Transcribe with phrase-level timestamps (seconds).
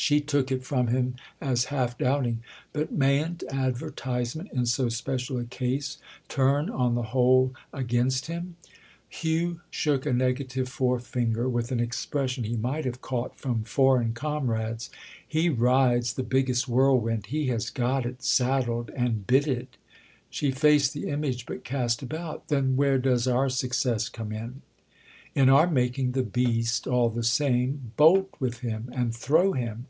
[0.00, 2.40] She took it from him as half doubting.
[2.72, 5.98] "But mayn't advertisement, in so special a case,
[6.28, 8.54] turn, on the whole, against him?"
[9.08, 14.88] Hugh shook a negative forefinger with an expression he might have caught from foreign comrades.
[15.26, 19.66] "He rides the biggest whirlwind—he has got it saddled and bitted."
[20.30, 24.62] She faced the image, but cast about "Then where does our success come in?"
[25.34, 29.86] "In our making the beast, all the same, bolt with him and throw him."